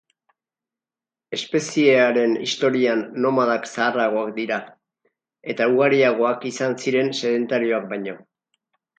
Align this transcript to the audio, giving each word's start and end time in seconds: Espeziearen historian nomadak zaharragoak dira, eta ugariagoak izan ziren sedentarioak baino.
Espeziearen 1.37 2.31
historian 2.45 3.03
nomadak 3.25 3.67
zaharragoak 3.73 4.31
dira, 4.39 4.57
eta 5.55 5.67
ugariagoak 5.75 6.47
izan 6.53 6.73
ziren 6.85 7.13
sedentarioak 7.19 7.87
baino. 7.93 8.17